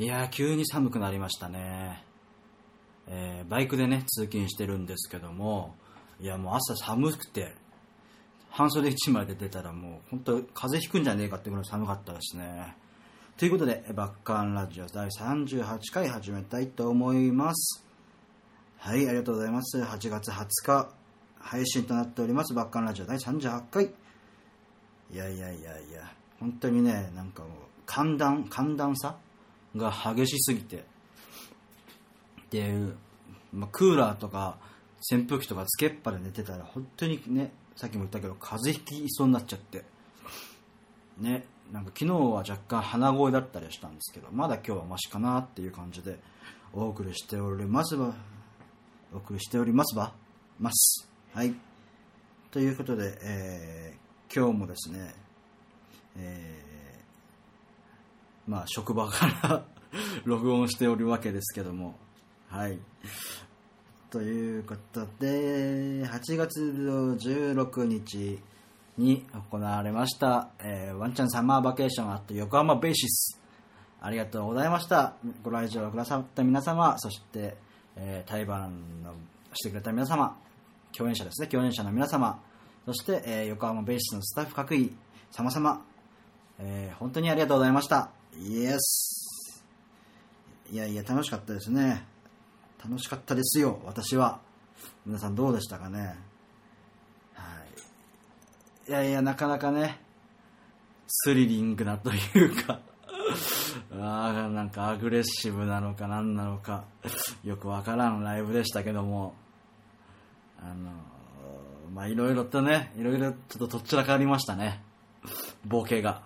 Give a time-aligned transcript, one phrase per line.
[0.00, 2.02] いや、急に寒くなりましたね。
[3.06, 5.74] えーバイクでね、通勤してるんですけども、
[6.18, 7.54] いや、もう朝寒くて、
[8.48, 12.74] 半袖1枚で出たらもう、本当風邪ひくんじゃねえかってぐらい寒かったですね。
[13.36, 17.84] ということで、バッカンラジオ第38回始めたいと思います。
[18.78, 19.82] はい、ありがとうございます。
[19.82, 20.90] 8月20日、
[21.38, 23.84] 配信となっております、バッカンラジオ第38回。
[23.84, 23.88] い
[25.14, 27.50] やいやいやいや、本当にね、なんかもう、
[27.84, 29.18] 寒暖、寒暖差
[29.76, 30.84] が激しすぎて、
[32.50, 32.74] で、
[33.52, 34.58] まあ、クーラーとか
[35.12, 39.84] 扇風機とかつけっぱで寝てたら、本当にね、さっきも言ったけど、風邪ひきそうになっちゃって、
[41.18, 46.18] ね、なんか昨日は若干鼻声だったりしたんですけど、まだ今日はマシかなっていう感じで、
[46.72, 48.14] お送りしておりますわ、
[49.12, 50.12] お送りしておりますわ、
[50.58, 51.08] ます。
[51.32, 51.54] はい。
[52.50, 54.00] ということで、えー
[54.32, 55.12] 今日もですね、
[56.16, 56.69] えー
[58.46, 59.64] まあ、職場から
[60.24, 61.96] 録音しておるわけですけども、
[62.48, 62.78] はい。
[64.10, 68.40] ということで、8月16日
[68.98, 73.40] に行われました、えーワンチャンサマーバケーションあった横浜ベーシス。
[74.00, 75.14] ありがとうございました。
[75.42, 77.56] ご来場くださった皆様、そして、
[77.96, 79.14] えー対バンの
[79.54, 80.36] してくれた皆様、
[80.96, 82.40] 共演者ですね、共演者の皆様、
[82.86, 84.92] そして、えー横浜ベーシスのスタッフ各位
[85.30, 85.82] 様々、
[86.58, 88.10] えー本当にありがとうございました。
[88.38, 89.64] イエス。
[90.70, 92.04] いやいや、楽しかったですね。
[92.82, 94.40] 楽しかったですよ、私は。
[95.04, 96.16] 皆さんどうでしたかね。
[97.34, 97.44] は
[98.86, 98.90] い。
[98.90, 100.00] いやいや、なかなかね、
[101.06, 102.80] スリリングなというか、
[103.92, 106.84] あなんかアグレッシブなのか何なのか、
[107.44, 109.34] よくわからんライブでしたけども、
[110.58, 110.90] あの
[111.92, 114.82] まあいろいろとね、いろいろちょっととっちらかりましたね。
[115.66, 116.22] ボケが。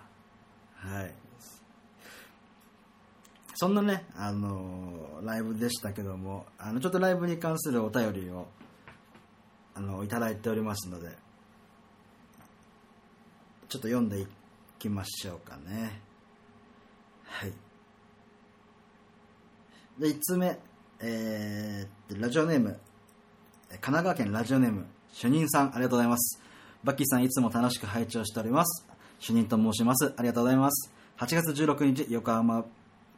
[0.75, 1.24] はい。
[3.55, 8.47] そんなね、あのーライブでしたけども、あの、ちょっとライブに関するお便りを、
[9.73, 11.09] あの、いただいておりますので、
[13.67, 14.27] ちょっと読んでい
[14.77, 15.99] きましょうかね。
[17.25, 17.53] はい。
[19.99, 20.59] で、5つ目、
[20.99, 22.79] えー、ラジオネーム、
[23.69, 26.39] 神奈川県ラジオネーム、主任さん、ありがとうございます。
[26.83, 28.85] バッキーさん、いつも楽しく拝聴しております。
[29.19, 30.13] 主任と申します。
[30.17, 30.91] ありがとうございます。
[31.17, 32.65] 8月16日、横浜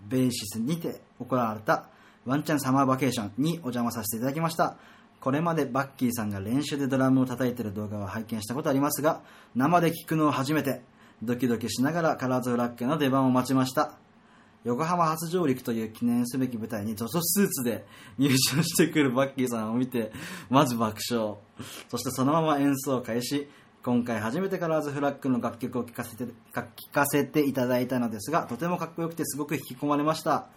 [0.08, 1.88] ベーシスにて行われた
[2.26, 4.78] ワンチャンサマーバケーションにお邪魔させていただきました。
[5.20, 9.22] これまでバッキーさんが練習でドラムを叩いている動画は拝見したことありますが、
[9.56, 10.82] 生で聞くのを初めて、
[11.24, 13.94] ドキドキしながらカラーズフラッグの出番を待ちました。
[14.64, 17.86] 横浜初上陸という記念すべき舞台にゾゾスーツで
[18.20, 20.12] 入場してくるバッキーさんを見て、
[20.50, 21.36] まず爆笑。
[21.90, 23.48] そしてそのまま演奏を開始。
[23.88, 30.48] 今回初めてカラーズフラッグの楽曲を聴かせて、か聴かせていただいたのですが、とてもかっこよくてすごく引き込まれました。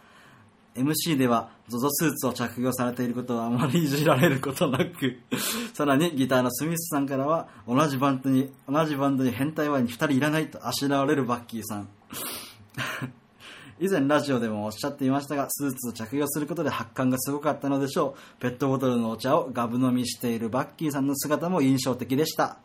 [0.74, 5.20] MC では ZOZO スーツを着用されていることはあまりいじられることなく、
[5.74, 11.88] さらにギターのスミスさんからは同じバンドに、同じバンドに変態ワイに2人いらないとあしらわれるバッキーさん。
[13.78, 18.40] 以前ラジオでもおっしゃっていましたが、スーツを着用することで発汗がすごかったのでしょう。
[18.40, 22.58] ペットボトルのお茶をガブ飲みしているバッキーさんの姿も印象的でした。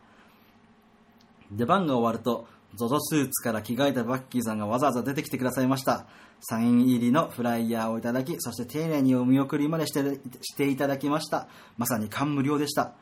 [1.52, 2.46] 出番が終わると、
[2.76, 6.06] ZOZO スーツから着替えたバッキーさんがわざわざ出てきてくださいました。
[6.40, 11.48] サイン入りのフライヤーをいただき、そして丁寧にお見送りまでしてしていただきました。
[11.78, 12.92] まさに感無量でした。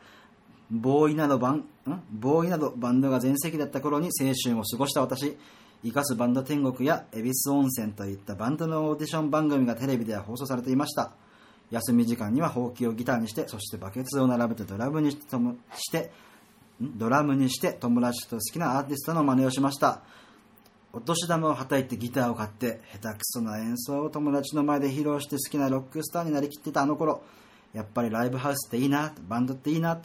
[0.70, 1.64] ボーイなどバン、ん？
[2.12, 5.36] ボーイなどバンドが全盛期だった頃に青春を過ごした私、
[5.82, 11.12] 生かすバンド天国や恵比寿温泉といったバンドのオーディション番組がテレビでは放送されていました。
[11.70, 15.18] 休み時間にはほうきをギターにして、そしてバケツを並べてドラムにし
[15.90, 16.12] て、
[16.80, 20.02] ドラムにして友達と好きなアーティストの真似をしました。
[20.92, 27.22] お年玉をはたいてギターを買って、下手くそな演奏を友達の前で披露して好きなロックスターになりきってたあの頃、
[27.72, 30.00] やっぱりライブハウスっていいな、バンドっていいな、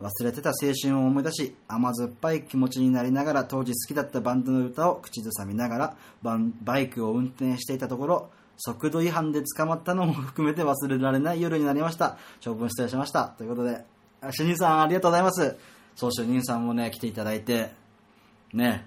[0.00, 12.16] 忘れてた青春を思い出し、甘酸っぱい気持ちになりながら当時好きだったバンドの歌を口ずさみながらバンバイクを運転していたところ、速度違反で捕まったのも含めて忘れられない夜になりました。
[12.40, 13.28] 長文失礼しました。
[13.36, 13.84] ということで、
[14.22, 15.56] あ主任さんありがとうございます。
[15.96, 17.72] そう、主任さんもね、来ていただいて、
[18.52, 18.86] ね、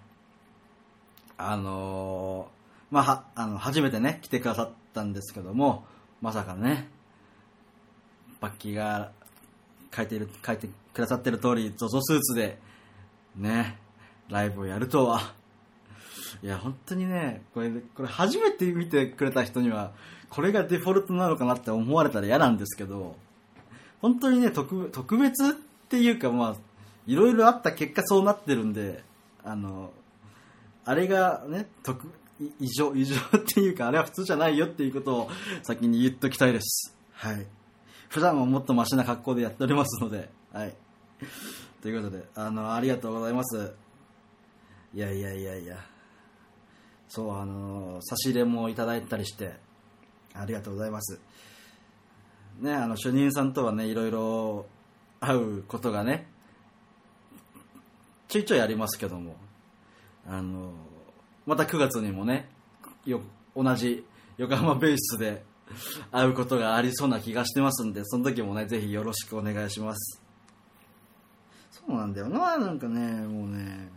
[1.38, 2.60] あのー
[2.92, 5.86] まあ、は、あの、初めてね、来てくださったんですけども、
[6.22, 6.88] まさかね、
[8.42, 9.12] バッキーが
[9.96, 12.58] 書いてる、書いてくださってる通り、ZOZO スーツで、
[13.36, 13.78] ね、
[14.28, 15.34] ライブをやるとは。
[16.42, 19.92] いや、本当にね、これ、これ初めて見てくれた人には、
[20.30, 23.16] これがデフォルトなのかなって思われたら嫌なんですけど、
[24.02, 25.52] 本当にね、特、特別っ
[25.90, 26.56] ていうか、まあ、
[27.10, 29.04] いろいろあった結果そうなってるんで、
[29.44, 29.92] あの、
[30.86, 32.08] あれがね、特、
[32.60, 35.30] 異常、異常っていうか、あれは普通じゃないよっていうことを
[35.64, 36.96] 先に言っときたいです。
[37.14, 37.48] はい。
[38.10, 40.76] 普段はもっとマシな格好でやっておりますので、はい。
[41.82, 43.74] ということで、あの、ありがとうございます。
[44.94, 45.78] いやいやいやいや。
[47.08, 49.56] そう、あの、差し入れもいただいたりして、
[50.36, 51.20] ありがとうございます。
[52.60, 54.68] ね、あの、主任さんとはね、いろいろ
[55.20, 56.28] 会うことがね、
[58.30, 59.36] ちょいちょいありますけども、
[60.28, 60.72] あの、
[61.48, 62.48] また9月にもね、
[63.04, 63.22] よ、
[63.56, 64.06] 同じ
[64.38, 65.44] 横浜ベースで
[66.12, 70.22] 会うことがありそうな気がしてますんで、その時もね、ぜひよろしくお願いします。
[71.72, 73.90] そうなんだよな、なんかね、もうね、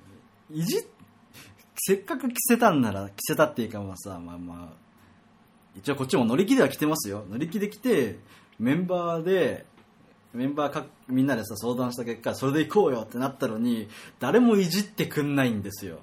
[0.51, 0.79] いじ、
[1.77, 4.83] せっかく着せたんなら、着せたっていうかまあさ、まあまあ、
[5.77, 7.27] 一応こっちも乗り気では来てますよ。
[7.29, 8.19] 乗り気で来て、
[8.59, 9.67] メンバーで、
[10.35, 13.89] メンバーかみんなでさ相談した結果それで行こうよってなったのに
[14.19, 15.99] 誰もいじってくんないんですよ。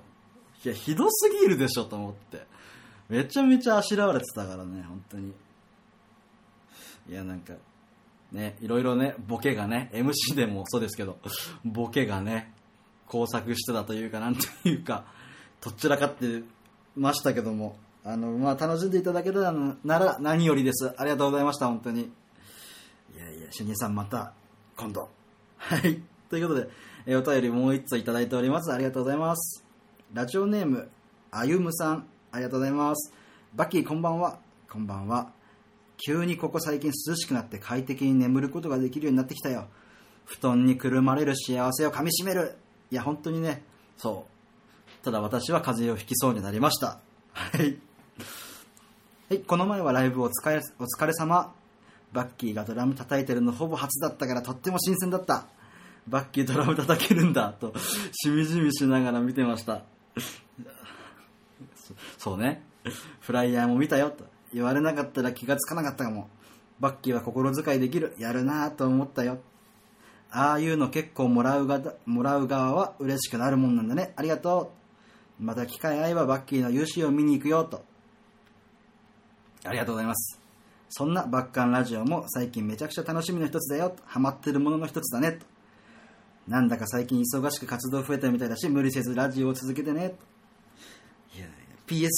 [0.64, 2.46] いやひどすぎるでしょと思って。
[3.10, 5.34] めちゃめちゃあしらわれてたからね本当に。
[7.10, 7.54] いやなんか
[8.32, 11.18] ねいろいろねボケがね MC でもそうですけど
[11.66, 12.54] ボケがね
[13.08, 15.06] 工作してたというかなんというか
[15.60, 16.44] とっちらかって
[16.96, 20.94] ましたけどもあのまあ楽しんでいただけたなら何よりです。
[20.96, 22.12] ありがとうございました本当に、
[23.52, 24.34] 主任さんまた
[24.76, 25.10] 今度。
[25.58, 26.02] はい。
[26.30, 26.70] ということで、
[27.06, 28.72] えお便りもう一ついただいております。
[28.72, 29.64] ありがとうございます。
[30.14, 30.90] ラジオネーム、
[31.32, 33.14] あゆむさん、ありがとうございます。
[33.56, 34.40] バッキー、こんばんは。
[34.70, 35.32] こんばんは。
[35.98, 39.68] 急にここ最近涼しくなって快適に眠ることができるようになってきたよ。
[40.26, 42.56] 布団にくるまれる幸せをかみしめる。
[42.92, 43.64] いや、本当にね、
[43.98, 44.26] そ
[45.02, 45.04] う。
[45.04, 47.00] ただ私は風邪をひきそうになりました。
[47.34, 47.78] はい。
[49.30, 51.54] はい、この前はライブお疲れ、お疲れ様。
[52.12, 55.46] バッキーがドラム叩いてるのほぼ初だったからとっても新鮮だった。
[56.08, 57.74] バッキードラム叩けるんだと、
[58.12, 59.84] しみじみしながら見てました。
[62.18, 62.64] そうね。
[63.20, 64.26] フライヤーも見たよと。
[64.54, 66.30] 言われなかったら気がつかなかったかも。
[66.80, 68.16] バッキーは心遣いできる。
[68.18, 69.40] やるなぁと思ったよ。
[70.32, 74.14] ああいうの結構もらうがもらう側は嬉しくなるもんなんだね。
[74.16, 74.72] ありがと
[75.40, 75.44] う。
[75.44, 77.84] また機会合えばバッキーの勇姿を見に行くよと。
[79.64, 80.40] ありがとうございます。
[80.90, 83.96] そんなバッカンラジオも最近めちゃくちゃ楽しみの一つだよ。
[84.06, 85.40] ハマってるものの一つだね。
[86.48, 90.16] なんだか最近忙しく活動増えたみたいだし、無理せずラジオを続けてね。
[91.36, 91.46] いや
[91.86, 92.10] PS、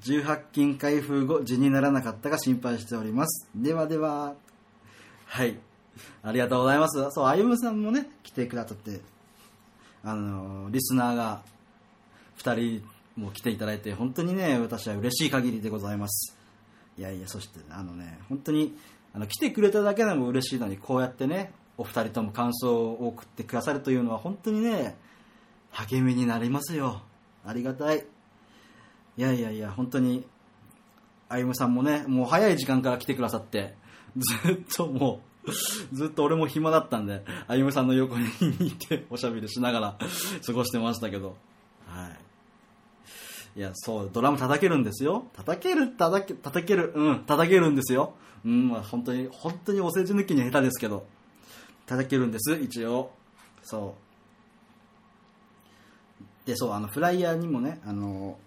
[0.00, 3.48] 18金開封後、字にならなかったが心配しております。
[3.56, 4.34] ではでは。
[5.24, 5.58] はい。
[6.22, 7.10] ありがとうございます。
[7.10, 9.00] そう、あゆむさんもね、来てくださって、
[10.04, 11.42] あの、リスナーが
[12.38, 12.86] 2人
[13.16, 16.35] も来ていただいて、本当にね、私は嬉しい限りでございます。
[16.98, 18.76] いやいや、そして、あのね、本当に、
[19.12, 24.96] あの、来てくれただけでも嬉しいのに、こうやってね、お二人とも感想を送ってくださるというのは、本当にね、
[25.70, 27.02] 励みになりますよ。
[27.44, 28.06] ありがたい。
[29.18, 30.24] いやいやいや、本当に、
[31.28, 33.74] あゆむさんもね、もう早い時間から来てくださって、
[34.16, 38.26] ずっともう、ずっと俺も暇だったんで、あゆむさんの横に
[38.60, 39.98] いて、おしゃべりしながら
[40.46, 41.36] 過ごしてましたけど、
[41.86, 42.25] はい。
[43.56, 45.28] いや、そう、ドラム叩けるんですよ。
[45.34, 48.14] 叩ける、叩け、叩ける、うん、叩けるんですよ。
[48.44, 51.06] うん、まあ本当に、本当にお世辞抜きに下手ですけど、
[51.86, 53.12] 叩けるんです、一応。
[53.62, 53.94] そ
[56.44, 56.46] う。
[56.46, 58.38] で、そう、あの、フライヤーにもね、あの、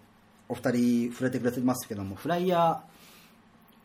[0.48, 2.82] お二人触れてくれてますけども、フライヤ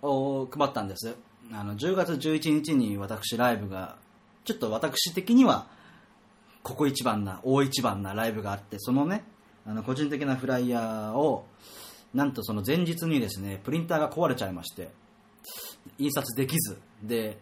[0.03, 1.15] ーを配ったんです。
[1.51, 3.97] あの、10月11日に私ライブが、
[4.43, 5.67] ちょっと私的には、
[6.61, 9.23] ここ一番な、大一番なライブがあって、そのね、
[9.65, 11.45] あの、個人的なフライヤーを、
[12.13, 14.89] なんとその前日にですね、プリンターが壊れちゃいまして、
[15.97, 17.37] 印刷できず、で、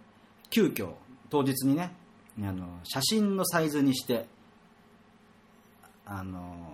[0.49, 0.93] 急遽、
[1.29, 1.93] 当日にね、
[2.39, 4.25] あの、写真のサイズにして、
[6.05, 6.73] あの、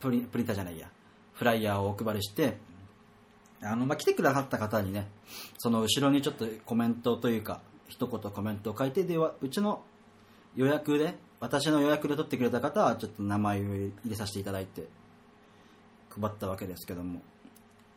[0.00, 0.88] プリプリンターじゃないや、
[1.34, 2.58] フライヤーをお配りして、
[3.62, 5.08] あの、まあ、来てくださった方にね、
[5.58, 9.82] その後ろにちょっとコメントというか、一言コメントを書いて、では、うちの
[10.54, 14.86] 予約で、私の予約で取ってくれた方は、ちょっと名前を入れさせていただいて、
[16.08, 17.20] 配ったわけですけども、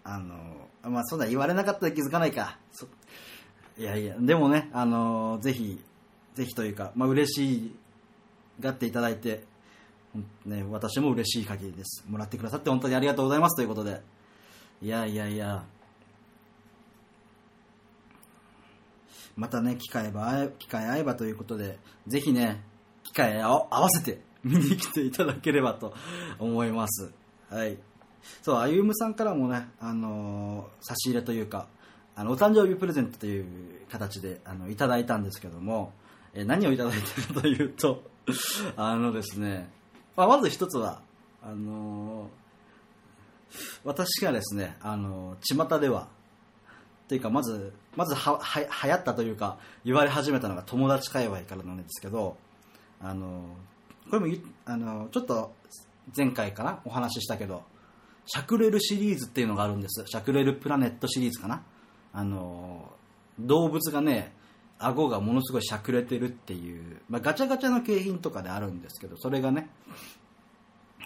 [0.04, 0.36] あの、
[0.84, 2.58] まあ、そんな言われなかったら気づかないか。
[3.78, 5.82] いやいや、でもね、あの、ぜひ、
[6.36, 7.76] ぜひというか、まあ、嬉しい
[8.60, 9.44] がっていただいて、
[10.46, 12.04] ね、私も嬉しい限りです。
[12.08, 14.02] もらってくださって本当にありがとうございますということで。
[14.82, 15.64] いやいやいや。
[19.36, 21.78] またね、機会ば、機会合えばということで、
[22.08, 22.62] ぜひね、
[23.10, 25.94] 機会を合わせて見に来ていただければと
[26.38, 27.12] 思います。
[27.50, 27.78] はい。
[28.42, 31.68] そう、あゆむさんからもね、あのー差し入れというか、
[32.16, 33.46] あの、お誕生日プレゼントという
[33.90, 35.94] 形で、あの、いただいたんですけども、
[36.34, 36.94] え何をいただい
[37.28, 38.04] たかというと、
[38.78, 39.70] あのですね、
[40.16, 41.02] まあ、まず一つは、
[41.42, 42.40] あのー
[43.84, 46.08] 私がですね、あの、巷では、
[47.08, 52.38] というか、まず、まずは、は、流行ったというか、言われ始めたのが友達界隈からなんですけど、
[53.02, 53.56] あの、
[54.10, 55.54] これも、あの、ちょっと、
[56.18, 56.82] 前回かな？
[56.86, 57.64] お話ししたけど、
[58.26, 60.04] シャクレルシリーズっていうのがあるんです。
[60.08, 61.64] シャクレルプラネットシリーズかな？
[62.14, 62.92] あの、
[63.40, 64.34] 動物がね、
[64.80, 69.70] 顎がものすごいしゃくれてるっていう、まあ、ガチャガチャの景品とかであるんですけど、それがね、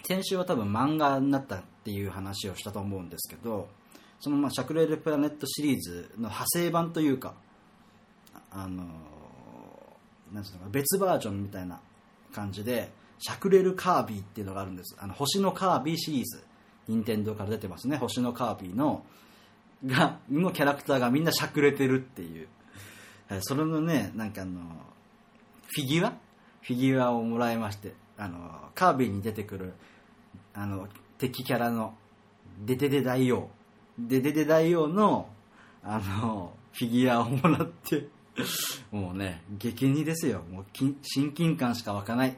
[0.06, 3.68] 先週は多分漫画になったっていう話をしたと思うんですけど、
[4.20, 7.34] そのまあシャクレルプラネットシリーズの派生版というか、
[8.50, 8.84] あの、
[10.34, 11.80] なんうの別バージョンみたいな
[12.34, 14.96] 感じで、シャクレルカービィっていうのがあるんです。
[14.98, 16.44] あの、星のカービィシリーズ。
[16.86, 17.96] 任天堂から出てますね。
[17.96, 19.06] 星のカービィの、
[19.86, 22.48] が、のキャラクターがみんなしゃくれてるっていう。
[23.40, 24.60] それのね、なんかあの、
[25.68, 26.10] フィギュア？
[26.60, 29.72] フィギュアをもらいまして、あの、カービィに出てくる、
[30.52, 31.94] あの、敵キャラの、
[32.66, 33.48] デデデ大王、
[33.98, 35.30] デデデ大王の、
[35.82, 38.08] あの、フィギュアをもらって、
[38.90, 40.42] もうね、激似ですよ。
[40.50, 42.36] もう親近感しか湧かない。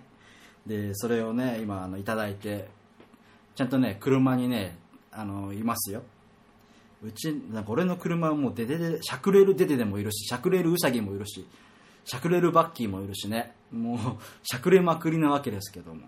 [0.67, 2.69] で、それをね、今、あの、いただいて、
[3.55, 4.77] ちゃんとね、車にね、
[5.11, 6.03] あの、いますよ。
[7.03, 11.47] うち、なんか俺の車はもうデデデ、シャクレルデデデもいるし、シャクレルウサギもいるし、
[12.05, 13.99] シャクレルバッキーもいるしね、もう、
[14.43, 16.03] しゃくれまくりなわけですけども、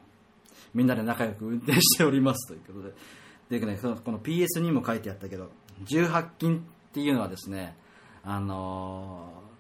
[0.75, 5.51] みんなで仲良く運転しておりますということで、でね、この PS にも書いてあったけど、
[5.87, 7.77] 18金っていうのはですね、
[8.23, 9.58] あのー、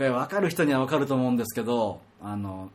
[0.00, 2.70] これ分かる人には分かると思うんですけど、あの、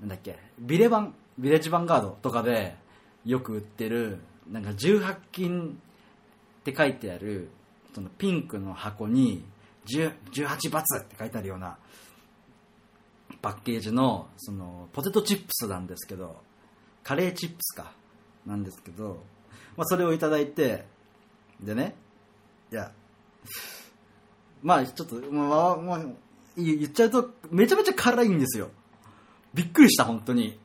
[0.00, 2.76] なんだっけ、ビレバン、ビレッジヴァンガードとかで
[3.26, 4.16] よく売ってる、
[4.50, 5.78] なんか18金
[6.60, 7.50] って書いてある、
[7.94, 9.44] そのピンクの箱に、
[9.84, 11.76] 18バツって書いてあるような
[13.42, 16.36] パッケージのそのポテトチップスなんですけど
[17.04, 17.92] カレーチップスか
[18.46, 19.22] なんですけど、
[19.76, 20.84] まあ、それをいただいて
[21.60, 21.94] でね
[22.70, 22.92] いや
[24.62, 26.00] まあちょっと、まあまあ、
[26.56, 28.70] 言っちゃうとめちゃめちゃ辛いんですよ。
[29.54, 30.58] びっくりした本当に。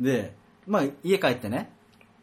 [0.00, 0.34] で
[0.66, 1.70] まあ家帰ってね。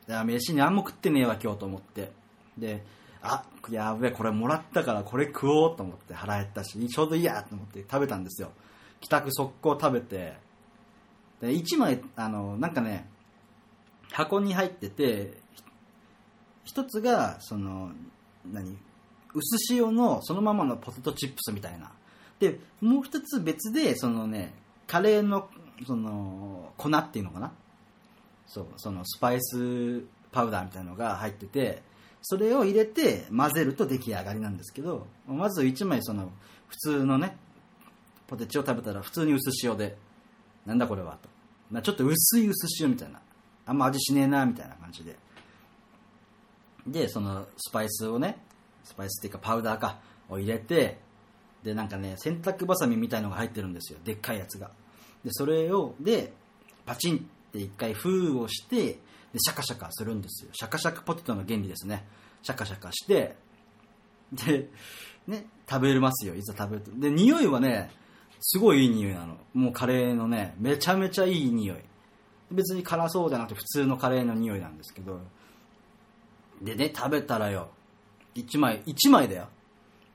[0.07, 2.11] 飯に何も食ってねえわ今日と思って。
[2.57, 2.83] で
[3.21, 8.51] あやべえこれもらったからこれ食おうと思って腹減ったしちょうどいいやと思って食べたんですよ。
[8.99, 10.33] 帰宅速攻食べて。
[11.41, 13.09] で1枚あのなんかね
[14.11, 15.37] 箱に入ってて
[16.65, 17.91] 一つがその
[18.51, 18.77] 何？
[19.33, 21.91] 薄塩のそのままのポテトチップスみたいな。
[22.39, 24.53] でもう一つ別でそのね
[24.87, 25.49] カレーの
[25.87, 27.51] その粉っていうのかな？
[28.47, 31.81] そうそのスパイスパウダーみたいなのが入ってて
[32.21, 36.31] それを入れて混ぜると出来上がりなんですけどまず1枚その
[36.67, 37.37] 普通のね
[38.27, 39.97] ポテチを食べたら普通に薄塩で
[40.65, 41.17] なんだこれは？
[41.21, 41.29] と。
[41.71, 43.19] まあちょっと薄い薄塩みたいな。
[43.65, 45.15] あんま味しねえなみたいな感じで。
[46.85, 48.37] でそのスパイスをね
[48.83, 49.99] スパイスっていうかパウダーか
[50.29, 50.99] を入れて
[51.63, 53.99] でなんかね洗濯ばさみみたいのが入ってるんですよ。
[54.03, 54.71] でっかいやつが。
[55.23, 56.33] でそれをで
[56.85, 57.19] パチンっ
[57.51, 58.99] て一回封をしてで
[59.39, 60.51] シャカシャカするんですよ。
[60.53, 62.05] シャカシャカポテトの原理ですね。
[62.41, 63.35] シャカシャカして
[64.31, 64.69] で
[65.27, 66.35] ね食べれますよ。
[66.35, 66.91] いざ食べると。
[66.99, 67.91] で匂いはね
[68.41, 69.37] すごいいい匂いなの。
[69.53, 71.77] もうカレーのねめちゃめちゃいい匂い。
[72.51, 75.21] 別に辛そうじゃなくて普通のカレーの匂いなんですけど。
[76.61, 77.69] でね食べたらよ
[78.35, 79.47] 1枚1枚だよ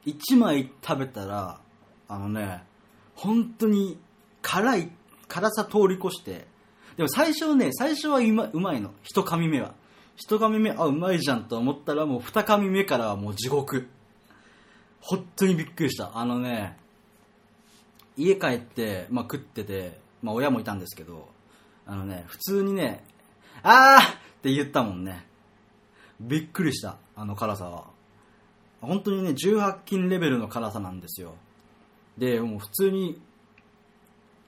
[0.06, 1.60] 1枚食べたら
[2.08, 2.62] あのね
[3.14, 3.98] 本当に
[4.42, 4.90] 辛い
[5.26, 6.46] 辛さ通り越して
[6.98, 8.90] でも最初ね、最初はうまうまいの。
[9.04, 9.72] 一噛み目は。
[10.16, 13.86] 一噛み目、あ、うまいじゃんと思ったらもう二噛み目からはもう地獄。
[15.00, 16.18] 本当にびっくりした。
[16.18, 16.76] あのね、
[18.16, 21.28] 家帰って、まあ、食ってて、まあ、親もいたんですけど、
[21.86, 23.04] あのね、普通にね、
[23.62, 25.24] あーって言ったもんね。
[26.18, 27.84] びっくりした、あの辛さは。
[28.80, 31.34] 本当にね、18金レベルの辛さなんですよ。
[32.16, 33.20] で、もう普通に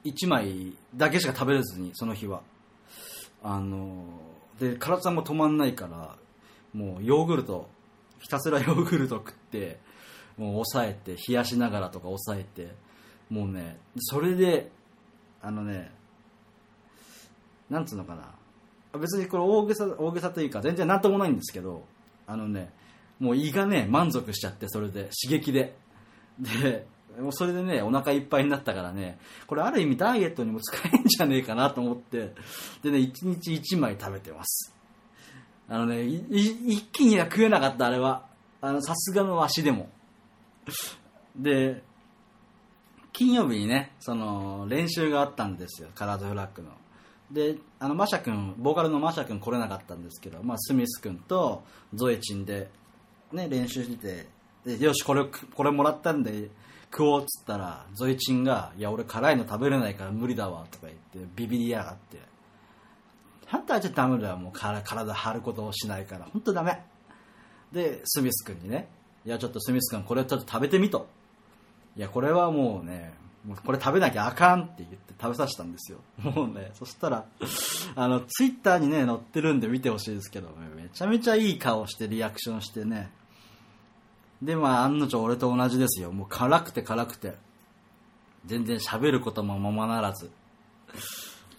[0.04, 2.42] 1枚だけしか食べれずにその日は
[3.42, 4.04] あの
[4.58, 6.16] で辛さも止まんないから
[6.72, 7.68] もうヨーグルト
[8.18, 9.78] ひたすらヨーグルト食って
[10.36, 12.74] もう抑えて冷やしながらとか抑えて
[13.28, 14.70] もうねそれで
[15.42, 15.90] あのね
[17.68, 21.84] なんつうのかな別にこれ大げさ大げさというか全然なんともないんですけど
[22.26, 22.72] あのね
[23.20, 25.76] もう胃がね満足しちゃってそれで刺激で
[26.38, 26.86] で
[27.18, 32.32] もうそれでね、お腹いっぱいになったからね、これある意味ダイエットにも使えんじゃねえかなと思って、
[32.82, 34.74] でね、1日1枚食べてます。
[35.68, 38.26] あのね、一気には食えなかった、あれは。
[38.60, 39.88] あの、さすがの足でも。
[41.36, 41.82] で、
[43.12, 46.70] 金曜日にね、その、練習があったんですよ、カラーズフラッグの。
[47.30, 51.62] であのマシャ君ボーカルのマシャ君来れなかったんですけど、まあ、スミス君と
[51.94, 52.68] ゾエチンで、
[53.32, 54.40] ね、練習してて。
[54.64, 56.50] でよしこれこれもらったんで
[56.92, 62.18] 食おうっつったらゾエチンが「いや俺辛いの食べれないから無理だわ」とか言ってビビりやがって
[63.50, 66.26] 「あんたはじゃダメだよもう体体張ることをしないから。
[66.32, 66.82] 本当ダメ」
[67.72, 68.88] でスミス君にね
[69.24, 71.08] 「いやちょっとスミス君これちょっと食べてみ」と
[71.96, 73.14] 「いやこれはもうね
[73.46, 75.98] もうこれ食べなきゃあかんって言って食べさせたんですよ。
[76.18, 77.24] もうね、そしたら、
[77.96, 83.10] あの、ツイッターにね、載ってるんで見てほしいですけど、めちゃめちゃいい顔してリアクションしてね。
[84.42, 86.12] で、まあ、案の定俺と同じですよ。
[86.12, 87.34] もう辛くて辛くて。
[88.46, 90.30] 全然喋ることもままならず。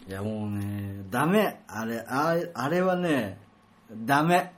[0.08, 1.62] いや、もうね、ダメ。
[1.68, 3.38] あれ、あれあれはね、
[3.94, 4.52] ダメ。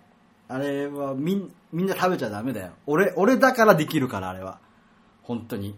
[0.48, 2.72] あれはみん、みんな食べちゃダメだよ。
[2.86, 4.60] 俺、俺だからできるから、あれは。
[5.24, 5.76] 本当に。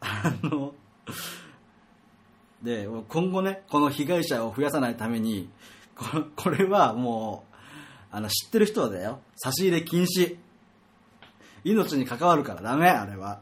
[0.00, 0.74] あの、
[2.62, 5.48] で、今後ね、この被害者を増やさないために、
[5.96, 6.04] こ
[6.36, 7.56] これはもう、
[8.10, 9.20] あの、知ってる人はだよ。
[9.36, 10.36] 差し入れ禁止。
[11.70, 13.40] 命に関わるからダメ、あれは。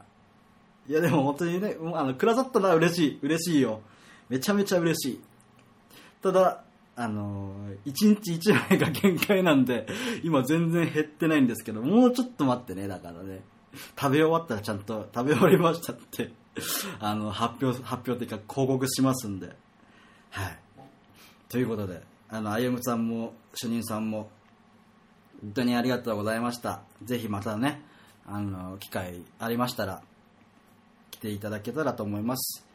[0.89, 3.19] いや、でも本当にね、あの、くださったら嬉しい。
[3.23, 3.81] 嬉しいよ。
[4.29, 5.21] めちゃめちゃ嬉しい。
[6.23, 6.63] ただ、
[6.97, 9.87] あのー、1日1枚が限界なんで、
[10.23, 13.43] 今全然減ってないんですけど、もうちょっと待ってね、だからね。
[13.99, 16.31] 食べ終わったらちゃんと食べ終わりましたって
[17.01, 19.55] あの発表発表というか広告しますんで
[20.31, 20.59] はい
[21.49, 24.31] ということであの歩夢さんも主任さんも
[25.43, 27.83] 本当にありがとうございましたぜひまたね
[28.27, 30.03] あの機会ありましたら
[31.11, 32.67] 来ていただけたらと思います。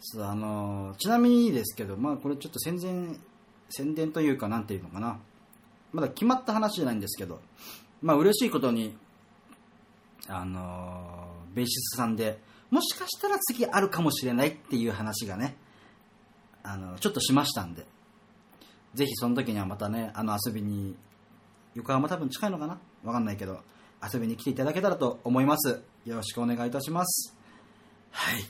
[0.00, 3.18] そうあのちなみにですけど、まあ、これちょっと宣伝
[3.68, 5.18] 宣伝というかなんていうのかな。
[5.92, 7.40] まだ決まった話じゃないんですけど
[8.00, 8.96] まあ嬉しいことに
[10.26, 12.38] あのベーシスさんで
[12.70, 15.54] もしかしたら次あるかもしれないっていう話がね
[16.62, 17.84] あのちょっとしましたんで
[18.94, 20.96] ぜひその時にはまたねあの遊びに
[21.74, 22.78] 横浜多分近いのかな？
[23.04, 23.60] わかんないけど
[24.02, 25.80] 遊びに来ていただけたらと思います。
[26.04, 27.36] よろしくお願いいたします。
[28.10, 28.44] はい。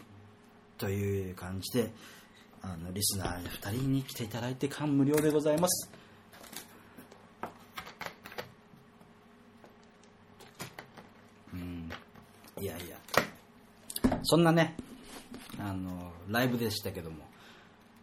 [0.79, 1.93] という感じで
[2.63, 5.91] あのリスナー2人に来ていただいて感無量でございます。
[11.53, 11.91] うん。
[12.59, 12.97] いやいや。
[14.23, 14.75] そんなね
[15.59, 17.19] あのライブでしたけども。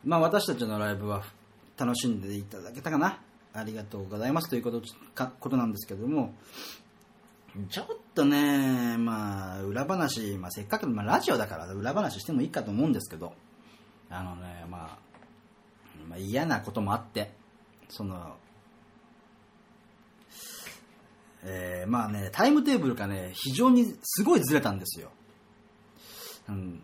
[0.05, 1.23] まあ私たちのライブは
[1.77, 3.19] 楽しんでいただけたかな。
[3.53, 4.49] ありがとうございます。
[4.49, 4.81] ということ
[5.15, 6.35] かことなんですけども。
[7.69, 13.33] ちょっとねまあ裏話、まあ、せっかく、まあ、ラジオだから裏話してもいいかと思うんですけど
[14.09, 14.97] あのねまあ、
[16.07, 17.31] まあ、嫌なこともあって
[17.89, 18.35] その
[21.43, 25.09] えー、まあね、タイムテーブルがね、非常にすごいずれたんですよ。
[26.49, 26.81] うん。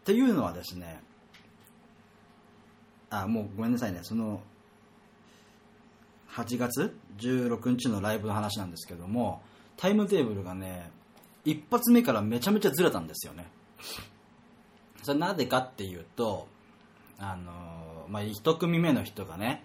[0.00, 1.02] っていうのはですね、
[3.10, 4.40] あ、もうごめんなさいね、その、
[6.30, 9.42] 8月16日のライブの話なんですけども、
[9.80, 10.90] タイムテーブルがね、
[11.42, 13.46] 一発目からめちゃめちゃずれたんですよね。
[15.02, 16.48] それなぜかっていうと、
[17.18, 19.64] あのまあ、一組目の人がね、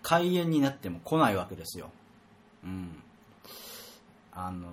[0.00, 1.90] 開演になっても来ないわけですよ。
[2.64, 3.02] うん。
[4.32, 4.66] あの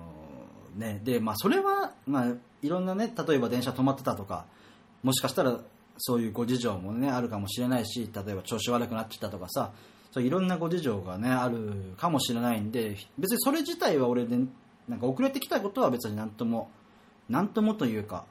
[0.77, 4.45] ね、で、まあ、それは、まあ、いろんなね、例えば電車止まってたとか、
[5.03, 5.59] もしかしたら
[5.97, 9.73] そういうご事情もね、あるかもしれないし、例えば調子悪くなってきたとかさ、
[10.17, 14.37] そういろんなご事情がね、あるかもしれないんで、別にそれ自体は俺で、
[14.89, 16.71] なんか遅れてきたことは別になんとも、
[17.29, 18.25] なんともというか、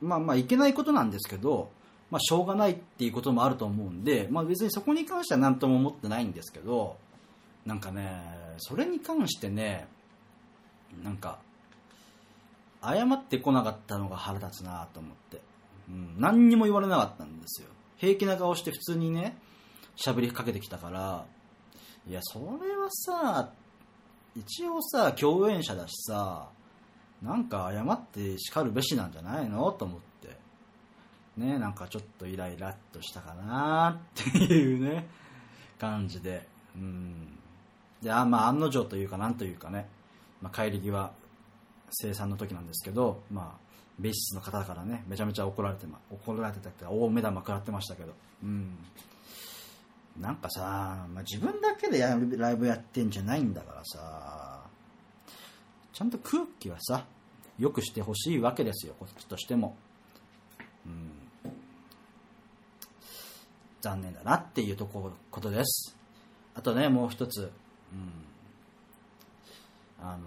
[0.00, 1.70] まあまあいけないことなんですけど、
[2.10, 6.96] まあしょうがないっていうこともあると思うんで、まあ別にそこに関しては何とも思ってないんですけど、
[7.64, 8.22] なんかね
[8.58, 9.88] それに関してね
[11.02, 11.40] なんか
[12.80, 15.40] 謝ってこなかったのが腹立つなと思って、
[15.88, 17.68] うん、何にも言われなかったんですよ。
[17.96, 19.36] 平気な顔して普通にね
[19.96, 21.24] 喋りかけてきたから
[22.08, 23.50] いやそれはさ
[24.36, 26.48] 一応さ共演者だしさ
[27.22, 29.72] なんか謝って叱るべしなんじゃないの？
[29.72, 30.06] と思って。
[31.36, 35.06] ねなんかちょっとイライラっとしたかなっていうね
[35.78, 36.46] 感じで。
[36.74, 37.38] うん。
[38.02, 39.88] であ、まあ、案の定というかなんというかね、
[40.42, 41.12] まあ、帰り際
[41.90, 43.60] 生産の時なんですけど、まあ、
[43.98, 48.76] ベーシスの方からねめちゃめちゃ怒られて、ま、怒られてたって大目玉食らってましたけど、うん、
[50.20, 54.62] なんかさ、まあ、自分だけでやライブやってんじゃないんだからさ
[55.92, 57.04] ちゃんと空気はさ
[57.58, 59.76] よくしてほしいわけですよこっちとしても、
[60.86, 61.48] うん、
[63.80, 65.96] 残念だなっていうとこことです。
[66.54, 67.50] あとねもう一つ。
[67.92, 68.10] うん、
[70.02, 70.18] あの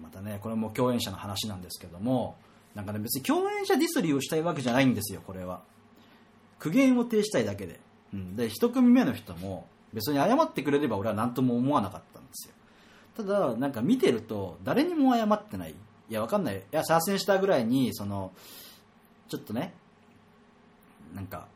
[0.00, 2.36] またねこれも共演者の話なんですけども
[2.74, 5.60] なんかね別に共演者ディスリーをしたいわけじゃないんですよこれは。
[6.58, 7.78] 苦言を呈したいだけで、
[8.12, 12.54] うん、で一組目の人も別に謝ってくれれば俺は何とも思わなかったんですよ。
[13.16, 15.74] ただなんか見てると誰にも謝ってない。
[16.08, 16.56] いやわかんない。
[16.56, 18.32] いや左遷したぐらいにその
[19.28, 19.74] ちょっとね
[21.14, 21.46] なんか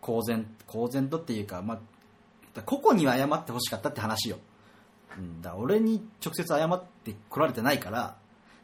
[0.00, 1.80] 公然公然とっていうか、ま
[2.56, 4.38] あ、個々に謝ってほしかったって話よ、
[5.16, 8.16] うん、だ俺に直接謝って来られてないから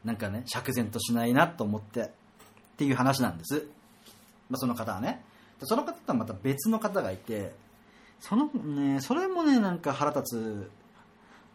[0.05, 2.09] なんかね釈然としないなと思ってっ
[2.77, 3.66] ていう話なんです、
[4.49, 5.25] まあ、その方はね。
[5.62, 7.53] その方とはまた別の方がいて
[8.20, 10.70] そのねそれもねなんか腹立つ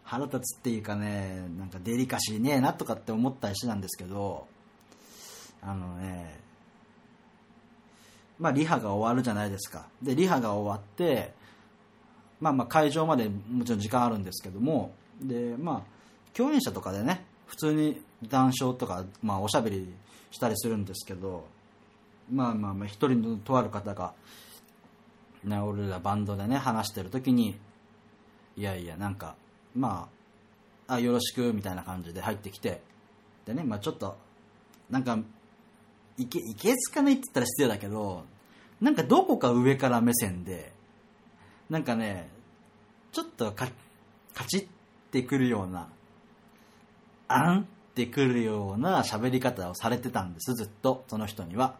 [0.04, 4.46] 腹立つっていうかねなんかデリカシーねえなとかって思ったりしてたんですけど
[5.62, 6.40] あのね
[8.38, 9.86] まあリハが終わるじゃないですか。
[10.02, 11.32] でリハが終わって
[12.40, 15.96] まあまあ会場までもちろん時間あるんですけどもでまあ
[16.34, 19.92] 共演者とかでね普通に談笑とか、まあ、おしゃべり
[20.30, 21.46] したりするんですけど
[22.30, 24.12] まあまあまあ一人のとある方が、
[25.44, 27.56] ね、俺らバンドでね話してる時に
[28.56, 29.36] いやいやなんか
[29.74, 30.08] ま
[30.88, 32.80] ああよろしくみたいな感じで入ってきて
[33.44, 34.16] でねまあちょっと
[34.90, 35.18] なんか
[36.18, 38.24] いけいけつかないって言ったら失礼だけど
[38.80, 40.72] なんかどこか上から目線で
[41.68, 42.28] なんかね
[43.12, 43.68] ちょっとカ
[44.34, 44.66] カチっ
[45.10, 45.88] てくるような
[47.28, 51.76] あんってくるような喋り方をされてたんですずっとその人には。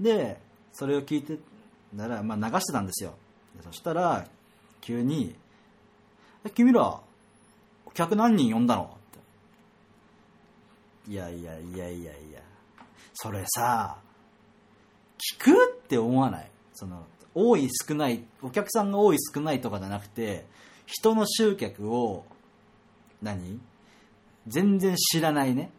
[0.00, 0.40] で
[0.72, 1.38] それを聞いて
[1.96, 3.14] たら、まあ、流してたんですよ。
[3.62, 4.26] そしたら
[4.80, 5.34] 急に
[6.54, 7.00] 「君ら
[7.86, 8.98] お客何人呼んだの?」
[11.04, 12.40] っていやいやいやいやいや。
[13.14, 13.96] それさ
[15.38, 15.50] 聞く？
[15.52, 16.50] って思わない。
[16.74, 20.46] その多い少ないお客さんが多い少ないとかじゃなくて
[20.86, 22.24] 人の集客を
[23.22, 23.60] 何？
[24.48, 25.70] 全然知らないね。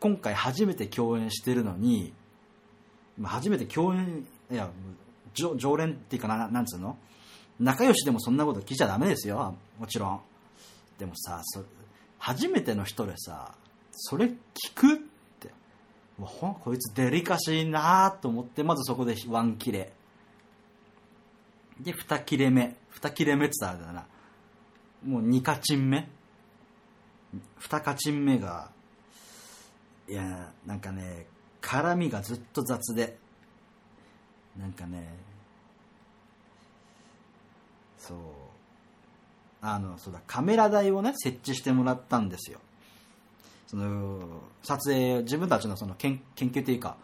[0.00, 2.14] 今回初めて共演してるのに
[3.24, 4.70] 初めて共演いや
[5.34, 6.96] 常連っていうかななんつうの？
[7.60, 9.54] 仲良しでもそんなこと聞いちゃダメですよ。
[9.78, 10.20] もちろん。
[10.98, 11.64] でもさそ
[12.18, 13.54] 初めての人でさ
[13.92, 14.32] それ聞
[14.74, 14.96] くっ
[15.40, 15.50] て。
[16.18, 19.92] もうほんこいつデリカシーなと思ってまずそこでワン切れ
[21.80, 22.76] で二切れ目。
[22.90, 24.06] 二切れ目って言ったらあれだな。
[25.06, 26.08] もう二カチン目。
[27.58, 28.70] 二カチン目が
[30.08, 31.26] いやなんかね
[31.60, 33.16] 絡みがずっと雑で。
[34.58, 35.14] なんかね
[37.98, 38.16] そう。
[39.60, 42.60] あのそうだカメラ台をね設置してもらったんですよ。
[43.66, 44.20] その
[44.62, 46.96] 撮影自分たちのその研研究というか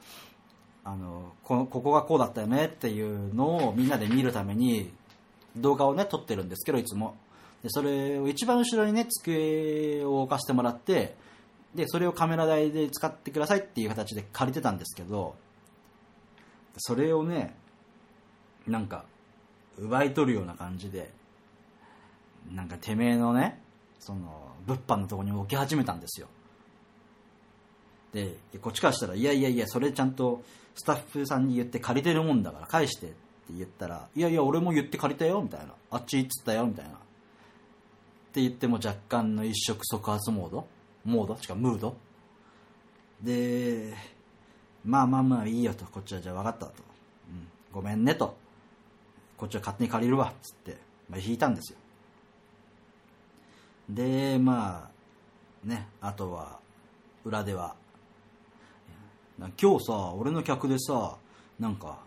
[0.85, 4.93] あのこここがこうだったよねっていうのをみんなで見るために
[5.57, 7.17] 動画をね撮ってるんですけどいつも。
[7.63, 11.17] でそれを一番後ろにね机を置かせてもらって
[11.75, 15.35] でそれをカメラ台で使ってくださいっていう形で借りてたんですけど
[16.79, 17.55] それをね
[18.67, 19.05] なんか
[19.79, 21.11] 奪い取るような感じで
[22.53, 23.61] なんかてめえのね
[23.99, 26.29] その物販のとこに置き始めたんですよ。
[28.13, 30.43] でこっちからしたらいやいやいやそれちゃんと
[30.77, 33.17] スタッフさんに言って借りてるもんだから返してって
[33.51, 35.75] 言ったらいやいや俺も言って借りたよみたいな。
[35.91, 36.93] あっち行っつったよみたいな。
[36.93, 36.95] っ
[38.33, 40.67] て言っても若干の一触即発モード。
[41.05, 41.37] モード？
[41.41, 41.97] しかムード？
[43.23, 43.95] で
[44.85, 45.85] まあまあまあいいよと。
[45.87, 46.73] こっちはじゃあ分かったと、
[47.29, 48.37] うん、ごめんねと。
[49.37, 50.77] こっちは勝手に借りるわっつって、
[51.09, 51.79] まあ、引いたんですよ。
[53.89, 54.89] でま
[55.65, 56.59] あねあとは
[57.25, 57.75] 裏では。
[59.61, 61.17] 今日さ俺の客でさ
[61.59, 61.99] なんか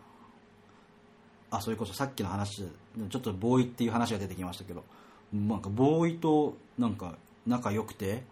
[1.51, 2.63] あそれこそさっきの話
[3.09, 4.85] ちょっとボーイっていう話が出てきましたけど
[5.33, 8.23] なんかボーイとなんか仲良くて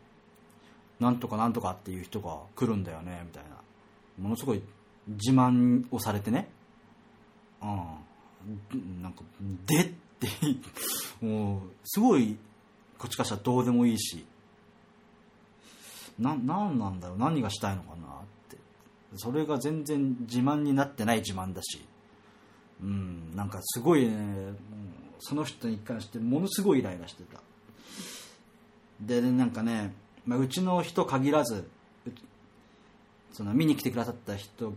[1.00, 3.56] なんとかなんとかっていう人が来るんだよねみたいな。
[4.22, 4.62] ものすごい
[5.08, 6.50] 自慢をされてね。
[7.62, 9.02] うん。
[9.02, 9.22] なんか
[9.66, 9.86] でっ
[10.20, 10.28] て
[11.22, 12.38] もうすごい
[12.98, 14.26] こっちからしたらどうでもいいし。
[16.18, 17.98] な何なんだろう何がしたいのかなっ
[18.50, 18.58] て。
[19.18, 21.84] それが全然自慢になってない自慢だし。
[22.82, 23.36] うん。
[23.36, 24.54] なんかすごいね
[25.20, 27.42] その人に関してものすごいイライラしてた。
[29.02, 29.94] でなんかね、
[30.26, 31.68] まあ、うちの人限らず
[33.32, 34.74] その見に来てくださった人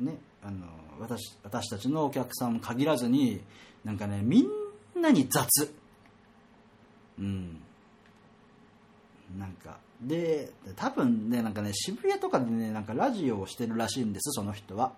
[0.00, 0.66] ねあの
[1.00, 3.40] 私私たちのお客さん限らずに
[3.84, 5.72] なんかねみんなに雑。
[7.18, 7.60] うん。
[9.38, 14.92] なんかで多分ねなんかね渋谷とかでねなんかラジオをしてるらしいんですその人は。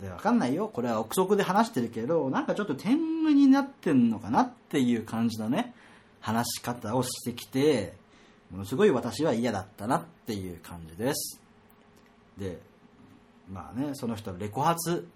[0.00, 0.68] で分かんないよ。
[0.68, 5.74] これは憶測で話してるけどなんかちょっと天狗になってんのかなっていう感じのね
[6.20, 7.94] 話し方をしてきて
[8.50, 11.40] ものすごい私は嫌だったなっていう感じです。
[12.38, 12.58] で
[13.50, 15.06] まあねその人レコ発。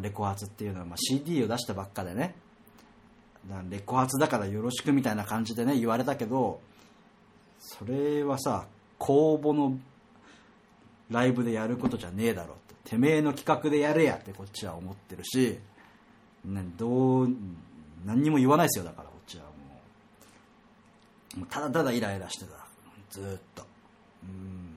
[0.00, 2.34] レコ発っていうのはま CD を出したばっかでね。
[3.48, 6.60] かレコ発だからよろしくみたいな感じでね言われたけど
[7.60, 8.66] それはさ
[8.98, 9.78] 公募の
[11.10, 12.64] ライブでやることじゃねえだろって。
[12.90, 15.58] てめえの企画でやれやってこっちは思ってるし、
[16.44, 17.28] ね、どう
[18.04, 19.13] 何にも言わないですよだから。
[21.50, 22.66] ただただイライラしてた。
[23.10, 23.64] ずっと。
[24.22, 24.74] うん。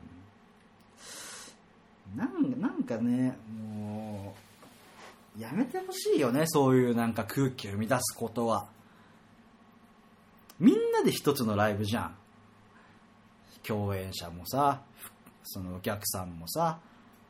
[2.17, 4.35] なんかねも
[5.37, 8.67] うやめてほしいよねそういうなんか空気を乱すことは。
[10.59, 12.15] みんなで一つのライブじゃん。
[13.63, 14.81] 共演者もさ
[15.43, 16.79] そのお客さんもさ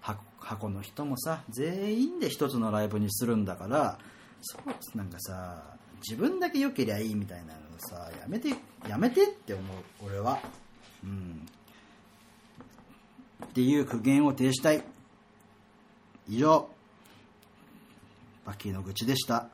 [0.02, 3.98] 箱箱の人もさ全員で一つのライブにするんだから
[4.42, 4.60] そ
[4.94, 8.50] うなんかさ自分だけ良けりゃいいみたいなのさやめて
[8.88, 10.40] やめてって思う俺は。
[11.04, 11.48] うん。
[13.46, 14.84] っていう苦言を呈したい。
[16.28, 16.70] 以上。
[18.46, 19.50] バッキーの愚痴でした。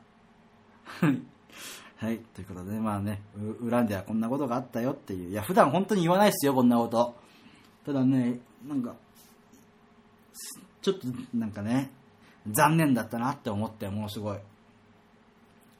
[1.96, 2.18] はい。
[2.18, 5.30] ということでまあねう裏ではこんなことがあったよっていう。
[5.30, 7.14] いや普段本当に言わないですよこんなこと。
[7.84, 8.94] ただねなんか
[10.80, 11.90] ちょっとなんかね
[12.46, 14.38] 残念だったなって思ってもうすごい。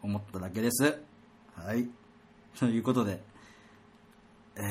[0.04, 1.00] 思っただけです。
[1.56, 1.88] はい。
[2.58, 3.22] ということで
[4.56, 4.64] えー、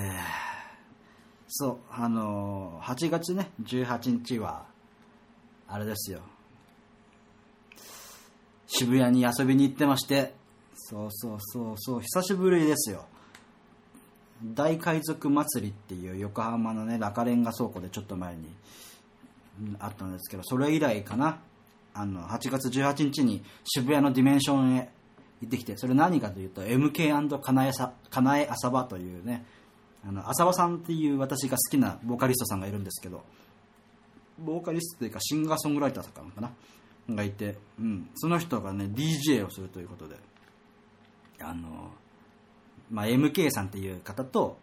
[1.50, 4.66] そうあのー、8月ね18日は
[5.68, 6.22] あれですよ。
[8.68, 10.34] 渋谷に遊びに行ってまして
[10.76, 13.06] そうそうそうそう久しぶりですよ。
[14.54, 18.50] 大海賊祭りっていう横浜のねラカレンガ倉庫でちょっと前に
[19.80, 21.40] あったんですけどそれ以来かな。
[21.96, 24.90] あの8月18日に渋谷のディメンションへ
[25.42, 29.46] 行ってきてそれ何かというと MK& かなえさかなえ浅場というね
[30.08, 33.24] あの浅場さんっていう私が好きなボーカリストさんがいるんですけど
[34.40, 36.52] ボーカリストというかシンガーソングライターさんかな
[37.10, 40.16] がいて、うん、その人がね DJ をするということで
[41.40, 41.92] あの、
[42.90, 44.58] まあ、MK さんっていう方と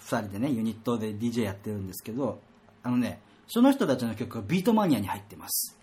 [0.00, 2.40] 2人でねユニットで DJ やってるんですけど
[2.82, 5.78] あのねその人たちの曲がビートマニアに入ってます。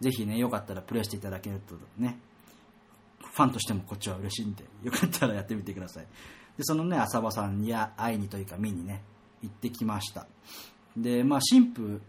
[0.00, 2.18] ぜひねよかったらプレイしていただけるとね
[3.38, 6.06] ファンとしてもこっちは嬉しいんでよかったらやってみてください。
[6.56, 9.00] でそのね浅場さんに会いにというか見にね
[9.42, 10.26] 行ってきました。
[10.96, 12.02] でまあ新婦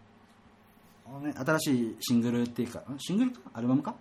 [1.21, 3.39] ね、新しいシングルっていうかシングルか？
[3.53, 3.95] アルバムか、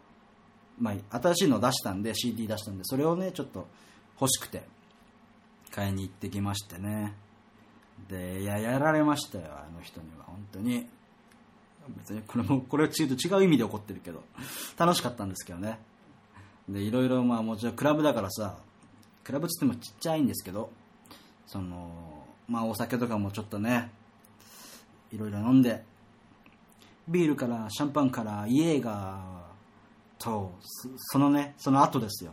[0.79, 3.67] まあ、新しいの出したんで CD 出したんでそれをねちょっと
[4.19, 4.63] 欲しくて
[5.71, 7.15] 買いに行ってきましてね。
[8.09, 10.25] でいややられましたよあの人には。
[10.25, 10.89] 本当に。
[11.97, 14.23] 別にこれもこれは違う意味で怒ってるけど
[14.77, 15.79] 楽しかったんですけどね。
[16.69, 18.57] でいろいろまあもちろんクラブだからさ
[19.25, 20.71] クラブっつってもちっちゃいんですけど
[21.47, 21.91] その
[22.49, 23.91] まあお酒とかもちょっとね
[25.13, 25.83] いろいろ飲んで
[27.09, 30.55] ビールからシャンパンからイエーガーと
[30.97, 32.33] そのねその後ですよ。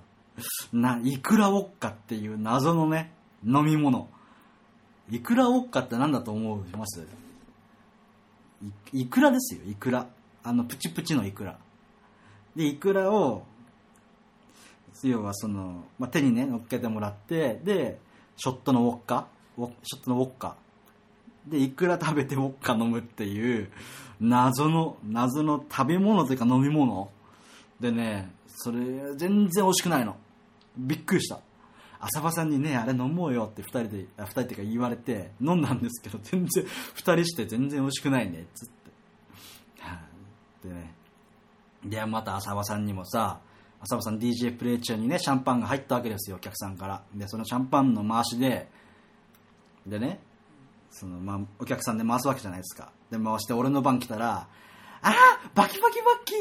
[0.73, 3.11] なイクラウォッカっていう謎のね
[3.45, 4.09] 飲み物。
[5.09, 7.07] イクラウォッカって何だと思います？
[8.91, 10.07] いいくらですよいくら。
[10.43, 11.57] あのプチプチのいくら。
[12.55, 13.43] でいくらを
[15.03, 17.99] 要はその、まあ、手にね乗っけてもらってで
[18.37, 19.27] ショットのウォッカ
[19.57, 20.55] ショットのウォッカ。
[21.47, 23.69] でいくら食べてウォッカ飲むっていう
[24.19, 27.09] 謎の謎の食べ物というか飲み物。
[27.79, 28.77] でねそれ
[29.15, 30.15] 全然美味しくないの。
[30.77, 31.39] びっくりした。
[31.99, 38.69] 浅場さんにねあれ飲もうよって2人で2人っていうか言われて飲んだんですけど全然2人して全然美味しくないねっつっ
[40.63, 40.67] て。
[40.67, 40.93] でね。
[41.83, 43.39] でまた浅場さんにもさ
[43.85, 47.03] 浅場さん DJ プレイ中にねシャンパンが入ったわけですよお客さんから。
[47.13, 48.67] でそのシャンパンの回しで
[49.85, 50.19] でね
[50.91, 52.91] その、まあ、お客さんで回すわけじゃないですか。
[53.11, 54.47] で回して俺の番来たら
[55.01, 55.13] ああ
[55.53, 56.33] バキバキバキ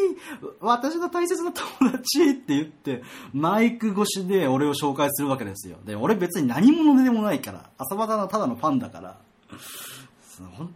[0.60, 3.02] 私の大切な友達って言って、
[3.34, 5.76] マイク越しで俺を紹介するわけですよ。
[5.84, 9.18] で、俺別に何者でもないから、浅場のただのファンだから、
[10.56, 10.74] ほん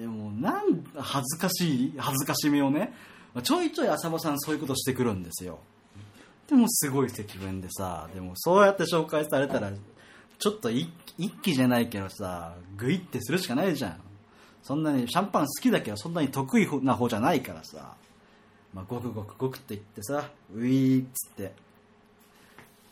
[0.00, 2.92] いやもうなん恥ずかしい恥ずかしめをね
[3.42, 5.60] ちょいちょい浅場さんそういうことしてくるんですよ。
[6.48, 9.70] でもすごい積分でさでもそうやって紹介されたら
[10.38, 10.88] ちょっと一
[11.42, 14.00] 気じゃないけどさグイってするしかないじゃん。
[14.62, 17.94] そんなにシャンパン好きだけどそんなに得意な方じゃないからさ、
[18.74, 21.52] まあ、ごくごくごくって言ってさウィーっつって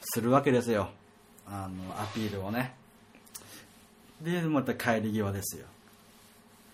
[0.00, 0.90] するわけですよ。
[1.48, 2.76] あのアピールをね。
[4.22, 5.66] でまた帰り際ですよ。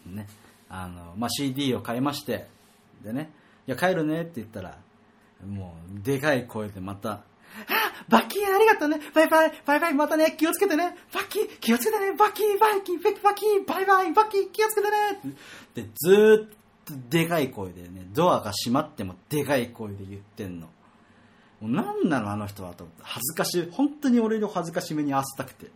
[0.06, 0.28] ね。
[0.68, 2.46] あの、まあ、CD を買いまして
[3.02, 3.30] でね
[3.66, 4.76] 「いや帰るね」って言ったら
[5.46, 7.22] もうでかい声でまたあ
[8.08, 9.00] バッキーありがとうね。
[9.14, 9.52] バイバイ。
[9.66, 9.94] バイバイ。
[9.94, 10.34] またね。
[10.38, 10.96] 気をつけてね。
[11.12, 11.58] バッキー。
[11.60, 12.12] 気をつけてね。
[12.16, 12.58] バッキー。
[12.58, 13.02] バッキー。
[13.02, 13.66] バッキー。
[13.66, 14.12] バイバイ。
[14.12, 14.50] バッキー。
[14.50, 14.96] 気をつけてね。
[15.82, 16.48] ってずーっ
[16.84, 20.68] とでかい声でね、ドアが閉まってもでかい声で言ってんの。
[21.60, 23.02] もう何なのあの人はと思って。
[23.04, 25.70] 恥ずかしい、本当に俺の恥ずかしめに合わせたくて。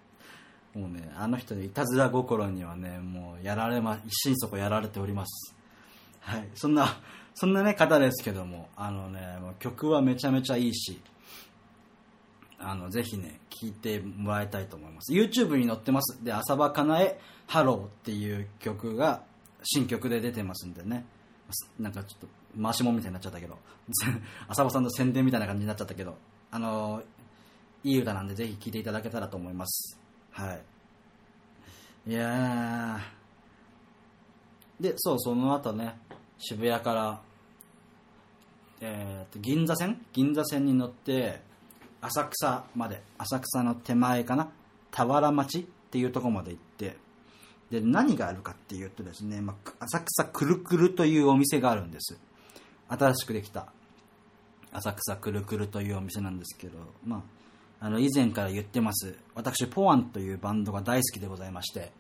[0.74, 5.55] もうね、あの人のいたずら心にはね、もうやられま、一心底やられております。
[6.20, 6.48] はい。
[6.55, 7.00] そんな、
[7.35, 9.20] そんなね、方ですけども、あのね、
[9.59, 11.01] 曲はめちゃめちゃいいし、
[12.59, 15.12] あの、ぜひね、聴いてもらいたいと思います。
[15.12, 16.25] YouTube に載ってます。
[16.25, 19.23] で、浅場かなえ、ハローっていう曲が、
[19.64, 21.05] 新曲で出てますんでね。
[21.79, 22.29] なんかちょっと、
[22.61, 23.59] 回し者みたいになっちゃったけど、
[24.49, 26.16] 浅場さんの宣伝みたいな感じになっちゃったけど、
[26.51, 27.03] あの、
[27.83, 29.99] いい歌なんでぜひ聴いていただけたらと思います。
[30.31, 30.55] は
[32.07, 32.11] い。
[32.11, 34.83] いやー。
[34.83, 35.99] で、そう、その後ね、
[36.38, 37.20] 渋谷から、
[38.81, 40.05] えーと、銀座線？
[40.12, 41.40] 銀座線に乗って、
[42.01, 44.51] 浅草まで、浅草の手前かな、
[44.90, 46.97] 田原町っていうとこまで行って、
[47.70, 52.18] で、何があるかっていうとですね、まあ、浅草くるくるというお店があるんです。
[52.88, 53.73] 新しくできた、
[54.73, 57.25] 浅草くるくるというお店なんですけど、ま
[57.81, 61.92] あ、あの、以前から言ってます、私、ポワンというバンドが大好きでございまして、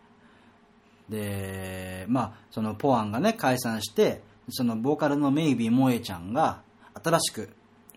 [1.08, 6.62] で、まあ、そのポワンがね、解散して、そのボーカルのメイビー萌えちゃんが、
[7.02, 7.50] 新しく、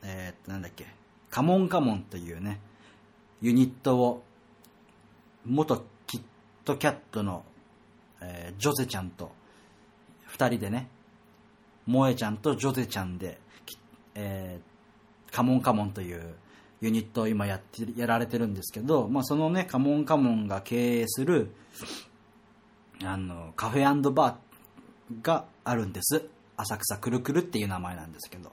[0.04, 0.88] えーっと、なんだっけ、
[1.30, 2.60] カモンカモンというね、
[3.42, 4.24] ユニットを、
[5.46, 6.22] 元キッ
[6.66, 7.44] トキャットの、
[8.22, 9.32] えージョゼちゃんと、
[10.26, 10.90] 二人でね、
[11.86, 13.40] 萌えちゃんとジョゼちゃんで、
[14.16, 14.78] えー
[15.32, 16.36] カモンカモンという
[16.82, 21.52] ユニットを今やって、やられてるんですけど、まあそのね、カモンカモンが経営する、
[23.04, 26.28] あの、カフェバーがあるんです。
[26.56, 28.52] 浅草くるくるっていう名前なんですけど。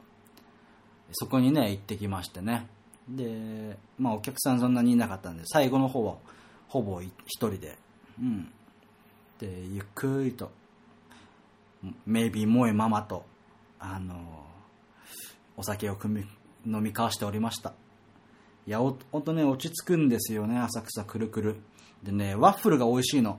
[1.12, 2.66] そこにね、行ってきましてね。
[3.08, 6.16] で、まあお客さんそんなにいなかったんで、最後の方は
[6.68, 7.78] ほぼ一人で、
[8.20, 8.52] うん。
[9.38, 10.50] で、ゆっくりと、
[12.06, 13.24] メイビー萌えママと、
[13.78, 14.44] あの、
[15.56, 16.26] お酒を組
[16.66, 17.74] み、飲み交わしておりました。
[18.66, 21.56] いや、ほんとね、落ち着くんですよね、浅草くるくる。
[22.02, 23.38] でね、ワッフルが美味しいの。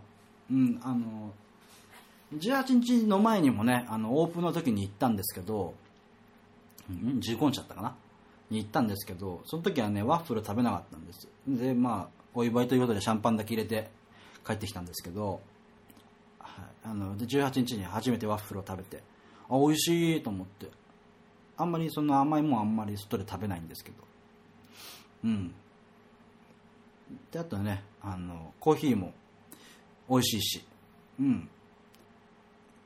[0.51, 1.33] うん、あの、
[2.33, 5.73] 18日の前にもね、あの、オープンの時に行ったんですけど、
[6.89, 7.95] うん、15日だったかな？
[8.49, 11.27] に行ったんですけど、その時はね、ワッフル食べなかったんです。
[11.47, 13.89] で、まあ、お祝いということでシャンパンだけ入れて
[14.45, 15.39] 帰ってきたんですけど、
[16.39, 19.01] はい、あの、で、18日に初めてワッフルを食べて、
[19.49, 20.67] あ、美味しいと思って、
[21.57, 23.97] あんまりそんな甘いもんあんまり外で食べないんですけど、
[25.23, 25.53] うん。
[27.31, 29.13] で、あとね、あの、コーヒーも
[30.09, 30.65] 美味しいし、
[31.19, 31.49] うん。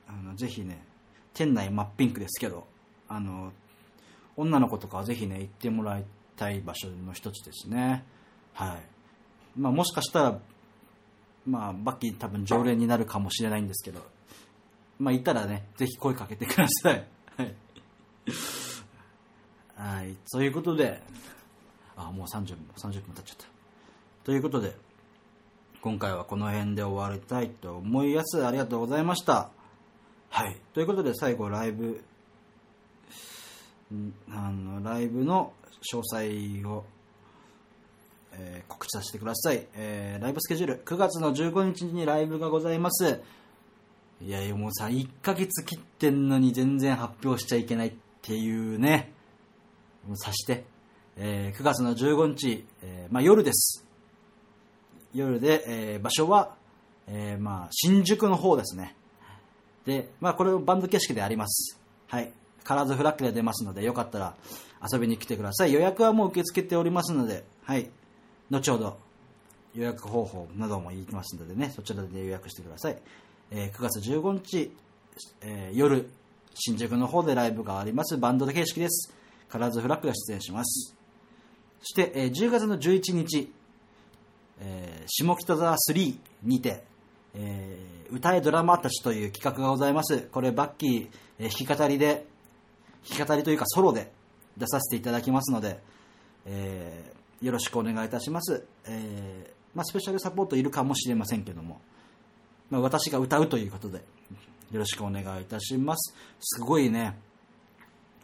[0.08, 0.82] あの、ぜひね、
[1.34, 2.66] 店内真っピンクですけど、
[3.08, 3.52] あの、
[4.36, 6.04] 女の子とかはぜひね、行ってもらい
[6.36, 8.04] たい場所の一つですね。
[8.54, 8.80] はい。
[9.56, 10.40] まあ、もしかしたら、
[11.46, 14.00] まあ、バッキー多分常連になるかもしれないんですけど、
[14.98, 17.06] まあ、いたらね、ぜひ声かけてください。
[17.36, 17.54] はい。
[19.76, 20.16] はい。
[20.30, 21.02] ということで、
[21.96, 23.46] あ、もう30分、30分経っちゃった。
[24.24, 24.74] ということで、
[25.82, 28.44] 今回はこの辺で終わりたいと思います。
[28.46, 29.50] ありがとうございました。
[30.28, 30.58] はい。
[30.74, 32.02] ということで、最後、ライブ、
[33.94, 35.54] んあの、ライブの
[35.90, 36.84] 詳細を、
[38.32, 39.66] えー告知させてください。
[39.74, 43.22] えーライブスケジュール、9月の15日にライブがございます。
[44.22, 49.12] いやいや、もうさ、1ヶ月切ってんのに全然発表しちゃいけないっていうね、
[50.06, 50.64] もう察して。
[51.16, 53.89] えー9月の15日、えーまあ夜です。
[55.14, 56.54] 夜で、えー場所は、
[57.06, 58.94] えーまあ新宿の方ですね。
[59.86, 61.78] で、まあこれをバンド形式であります。
[62.08, 62.32] はい。
[62.64, 64.34] カラーズフラッグで出ますので、よかったら
[64.92, 65.72] 遊びに来てください。
[65.72, 67.88] 予約はもう受け付けておりますので、はい。
[68.50, 68.98] 後ほど
[69.74, 72.98] 予約方法なども言いますのでね、そちらで予約してください。
[73.50, 74.72] えー9月15日、
[75.40, 76.08] えー夜、
[76.54, 78.16] 新宿の方でライブがあります。
[78.18, 79.12] バンド形式です。
[79.48, 80.94] カラーズフラッグが出演します。
[81.80, 83.50] そして、えー10月の11日、
[84.60, 86.84] えー下北沢3にて、
[87.34, 90.28] えー歌えドラマたちという企画がございます。
[90.32, 92.26] これ、バッキー、えー弾き語りで、
[93.08, 94.10] 弾き語りというかソロで
[94.56, 95.78] 出させていただきますので、
[96.46, 98.66] えーよろしくお願いいたします。
[98.86, 101.80] えまあ、スペシャルサポートいるかもしれませんけども、
[102.68, 103.98] まあ、私が歌うということで、
[104.70, 106.14] よろしくお願いいたします。
[106.40, 107.18] すごいね、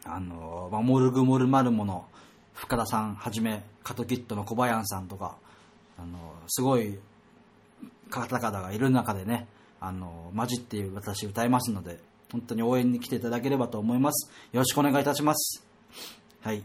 [0.05, 2.05] あの、まあ、モルグモルマルモの
[2.53, 5.37] 深田さんはじめ、カトキットの小林さんとか、
[5.97, 6.97] あの、すごい
[8.09, 9.47] 方々がいる中でね、
[9.79, 11.99] あの、混じって私歌いますので、
[12.31, 14.29] 本当に応援に来ていただければと思います。
[14.51, 15.63] よろしくお願いいたします。
[16.41, 16.63] はい。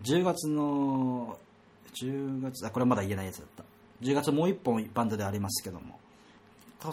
[0.00, 1.38] 10月の、
[1.94, 3.64] 10月、あ、これまだ言えないやつだった。
[4.02, 5.98] 10月もう一本バンドでありますけども、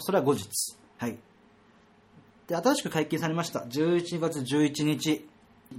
[0.00, 0.46] それは後日。
[0.98, 1.18] はい。
[2.46, 3.60] で、新しく解禁されました。
[3.60, 5.26] 11月11日。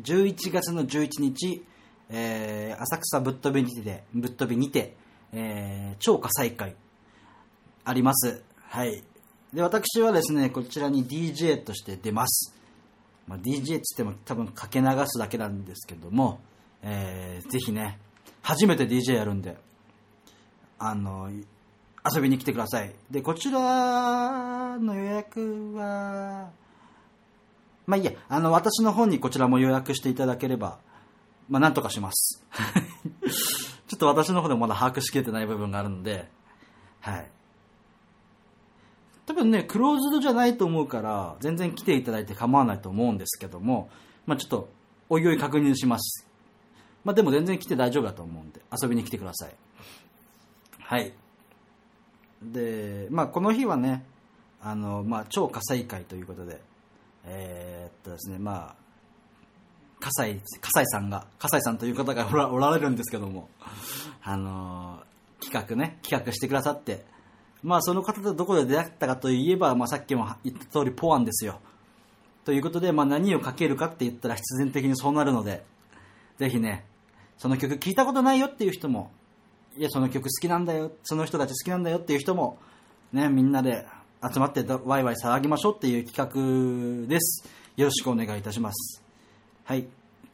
[0.04, 1.64] 11月の11日、
[2.10, 4.96] えー、浅草ぶっ飛びにて、ぶっ飛びにて、
[5.34, 6.76] えー、超火災会、
[7.86, 8.44] あります。
[8.70, 9.04] はい。
[9.54, 12.56] で、私はですね、こちらに DJ として出ます。
[13.28, 16.40] まあ、DJ っつっても多分かけ流すだけなんですけども、
[16.84, 18.00] えー、ぜひね、
[18.42, 19.58] 初めて DJ やるんで、
[20.80, 21.30] あの、
[22.14, 22.94] 遊びに来てください。
[23.10, 26.50] で、こちらの予約は、
[27.86, 30.80] まあいいや、あの、私の方にこちらも予約していただければ、
[31.50, 32.44] まあなんとかします。
[33.92, 36.30] ちょっと私の方でもまだ把握しきれてない部分があるので、
[37.02, 37.28] はい。
[39.26, 43.89] 多分ね、クローズドじゃないと思うから、全然来ていただいて構わないと思うんですけども、
[44.26, 44.70] まあちょっと、
[45.10, 46.26] おいおい確認します。
[47.04, 49.54] まあでも全然来て大丈夫だと思うんで、遊びに来てください。
[50.80, 51.12] はい。
[52.42, 54.06] で、まあこの日はね、
[54.62, 56.62] あの、まあ超火災会ということで、
[57.26, 58.81] えーっとですね、まあ、
[60.02, 63.49] 葛西、葛西さんが、葛西さんという方が おられるんですけども、
[64.24, 65.04] あの
[65.39, 67.06] 企画ね、企画してくださって、
[67.64, 71.60] まあその方とどこで出会ったかといえば、まあさっきも言った通りポワンですよ。
[72.43, 75.64] ということで、まあ何をかけるかって言ったら必然的にそうなるので、
[76.39, 76.86] ぜひね、
[77.38, 79.12] その曲聞いたことないよっていう人も、
[79.78, 82.58] いや、その曲好きなんだよ、その人たち好きなんだよっていう人も、
[83.14, 83.86] ね、みんなで
[84.34, 87.47] 集まってワイワイ騒ぎましょうっていう企画です。
[87.78, 89.11] よろしくお願いいたします。
[89.72, 89.88] はい。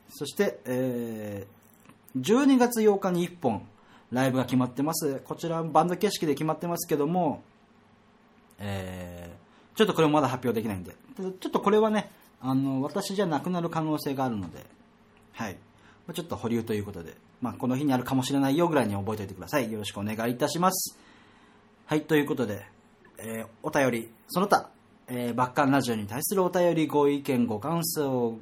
[0.10, 3.62] そして、えー、12月8日に1本
[4.12, 5.22] ライブが決まってます。
[5.26, 7.44] こちらバンド形式で決まってますけども、
[8.58, 12.10] えー、ちょっとこれもまだ発表できないんで、ちょっとこれはね、
[12.42, 14.66] あの、私じゃなくなる可能性があるので、
[15.34, 15.58] はい。
[16.16, 19.72] ちょっと保留ということで、まあ、この日にあるかもしれないよぐらいに覚えておいてください。
[19.72, 20.98] よろしくお願いいたします。
[21.86, 22.66] はい、ということで、
[23.20, 24.72] えーお便り、その他、
[25.10, 28.40] えー、バッカンラジオに対するお便り、ご意見、ご感想、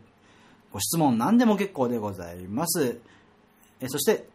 [0.76, 2.99] ご質問、何でも結構でございます。
[3.80, 4.28] えそして、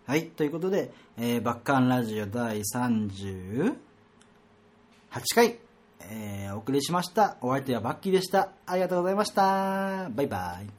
[0.07, 3.75] はい、ということで、えーバッカンラジオ第38
[5.35, 5.59] 回、
[6.01, 7.37] えーお送りしました。
[7.41, 8.53] お相手はバッキーでした。
[8.67, 10.09] ありがとうございました。
[10.11, 10.78] バイバイ。